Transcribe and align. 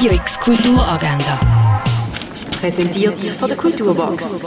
Radio 0.00 0.14
X 0.14 0.40
Kulturagenda. 0.40 1.38
Präsentiert 2.58 3.22
von 3.38 3.48
der 3.48 3.56
Kulturbox. 3.58 4.40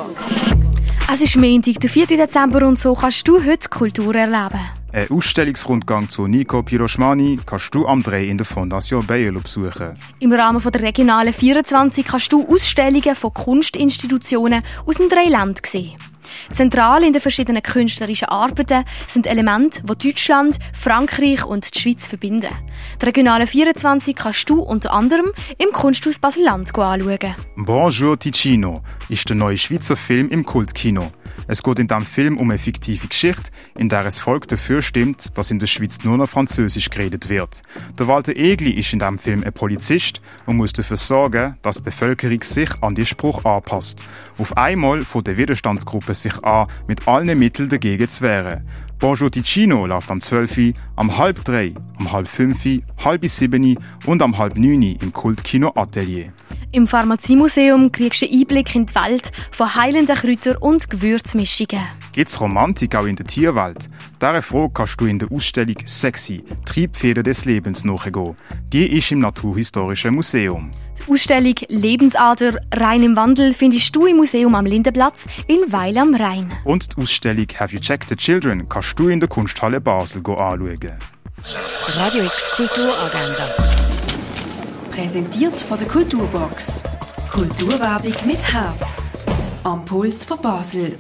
Es 1.14 1.22
ist 1.22 1.36
Montag, 1.36 1.80
der 1.80 1.92
4. 1.92 2.08
Dezember 2.08 2.66
und 2.66 2.80
so 2.80 2.96
kannst 2.96 3.28
du 3.28 3.36
heute 3.46 3.70
Kultur 3.70 4.16
erleben. 4.16 4.60
Ein 4.92 5.12
Ausstellungsrundgang 5.12 6.10
zu 6.10 6.26
Nico 6.26 6.64
Piroschmani 6.64 7.40
kannst 7.46 7.76
du 7.76 7.86
am 7.86 8.02
3 8.02 8.24
in 8.26 8.40
der 8.40 8.48
Fondation 8.48 9.06
Bayerlo 9.06 9.42
besuchen. 9.42 9.96
Im 10.18 10.34
Rahmen 10.34 10.60
der 10.60 10.82
regionalen 10.82 11.34
24 11.34 12.04
kannst 12.04 12.34
du 12.34 12.48
Ausstellungen 12.48 13.16
von 13.16 13.32
Kunstinstitutionen 13.32 14.64
aus 14.88 14.96
den 14.96 15.08
drei 15.08 15.26
Ländern 15.26 15.62
sehen. 15.64 16.00
Zentral 16.54 17.04
in 17.04 17.14
den 17.14 17.22
verschiedenen 17.22 17.64
künstlerischen 17.64 18.30
Arbeiten 18.30 18.86
sind 19.08 19.28
Elemente, 19.28 19.82
die 19.84 20.10
Deutschland, 20.10 20.60
Frankreich 20.74 21.46
und 21.46 21.74
die 21.74 21.80
Schweiz 21.80 22.08
verbinden. 22.08 22.50
Die 23.02 23.06
regionale 23.06 23.48
24 23.48 24.16
kannst 24.16 24.50
du 24.50 24.62
unter 24.62 24.94
anderem 24.94 25.32
im 25.58 25.72
Kunsthaus 25.72 26.20
Basel-Land 26.20 26.78
anschauen. 26.78 27.36
Bonjour 27.56 28.20
Ticino 28.20 28.82
ist 29.10 29.30
der 29.30 29.36
neue 29.36 29.58
Schweizer 29.58 29.96
Film 29.96 30.30
im 30.30 30.46
Kultkino. 30.46 31.12
Es 31.48 31.64
geht 31.64 31.80
in 31.80 31.88
diesem 31.88 32.06
Film 32.06 32.38
um 32.38 32.50
eine 32.50 32.60
fiktive 32.60 33.08
Geschichte, 33.08 33.52
in 33.76 33.90
der 33.90 34.06
es 34.06 34.18
Volk 34.18 34.48
dafür 34.48 34.82
stimmt, 34.82 35.38
dass 35.38 35.52
in 35.52 35.60
der 35.60 35.68
Schweiz 35.68 36.04
nur 36.04 36.18
noch 36.18 36.30
Französisch 36.30 36.90
geredet 36.90 37.30
wird. 37.30 37.62
Der 37.98 38.08
Walter 38.08 38.36
Egli 38.36 38.72
ist 38.72 38.94
in 38.94 39.00
diesem 39.00 39.20
Film 39.20 39.44
ein 39.44 39.54
Polizist 39.54 40.22
und 40.46 40.58
muss 40.58 40.74
dafür 40.74 40.98
sorgen, 40.98 41.58
dass 41.62 41.78
die 41.78 41.84
Bevölkerung 41.84 42.42
sich 42.44 42.70
an 42.82 42.96
die 42.96 43.06
Spruch 43.06 43.46
anpasst. 43.46 44.02
Auf 44.38 44.56
einmal 44.58 45.02
von 45.02 45.24
der 45.24 45.38
Widerstandsgruppe 45.38 46.14
sich 46.14 46.44
an, 46.44 46.68
mit 46.88 47.08
allen 47.08 47.38
Mitteln 47.38 47.70
dagegen 47.70 48.10
zu 48.10 48.22
wehren. 48.22 48.68
Bonjour 49.00 49.30
Ticino 49.30 49.86
läuft 49.86 50.10
am 50.12 50.22
12., 50.22 50.76
am 50.96 51.18
halb 51.18 51.44
3, 51.44 51.74
am 52.00 52.12
halb 52.12 52.28
5, 52.28 52.84
halb 53.04 53.28
7 53.28 53.78
und 54.06 54.22
am 54.22 54.38
halb 54.38 54.56
9 54.56 54.82
im 54.82 55.12
Kultkino 55.12 55.74
Atelier. 55.76 56.32
Im 56.74 56.88
Pharmaziemuseum 56.88 57.92
kriegst 57.92 58.24
du 58.24 58.26
einen 58.26 58.40
Einblick 58.40 58.74
in 58.74 58.88
die 58.88 58.96
Welt 58.96 59.32
von 59.52 59.76
heilenden 59.76 60.16
Kräutern 60.16 60.58
und 60.58 60.90
Gewürzmischungen. 60.90 61.84
Gibt 62.14 62.32
es 62.32 62.42
Romantik 62.42 62.96
auch 62.96 63.06
in 63.06 63.16
der 63.16 63.28
Tierwelt? 63.28 63.88
Dieser 64.20 64.42
Frage 64.42 64.72
kannst 64.74 65.00
du 65.00 65.06
in 65.06 65.20
der 65.20 65.32
Ausstellung 65.32 65.76
Sexy, 65.86 66.44
Triebfeder 66.66 67.22
des 67.22 67.46
Lebens 67.46 67.84
nachgehen. 67.84 68.36
Die 68.70 68.88
ist 68.88 69.12
im 69.12 69.20
Naturhistorischen 69.20 70.16
Museum. 70.16 70.72
Die 71.06 71.12
Ausstellung 71.12 71.56
Lebensader 71.68 72.56
Rhein 72.74 73.04
im 73.04 73.16
Wandel 73.16 73.54
findest 73.54 73.96
du 73.96 74.08
im 74.08 74.18
Museum 74.18 74.56
am 74.56 74.66
Lindenplatz 74.66 75.28
in 75.46 75.72
Weil 75.72 75.96
am 76.00 76.16
Rhein. 76.16 76.54
Und 76.64 76.98
die 76.98 77.04
Ausstellung 77.04 77.46
Have 77.60 77.72
You 77.72 77.82
Checked 77.82 78.10
the 78.10 78.16
Children 78.16 78.68
kannst 78.68 78.98
du 78.98 79.10
in 79.10 79.20
der 79.20 79.30
Kunsthalle 79.30 79.80
Basel 79.80 80.24
anschauen. 80.26 80.98
Radio 81.86 82.24
X 82.24 82.50
Kulturagenda. 82.50 83.83
Präsentiert 84.96 85.60
von 85.60 85.80
der 85.80 85.88
Kulturbox. 85.88 86.84
Kulturwerbung 87.32 88.14
mit 88.28 88.38
Herz. 88.38 89.02
Am 89.64 89.84
Puls 89.86 90.24
von 90.24 90.40
Basel. 90.40 91.00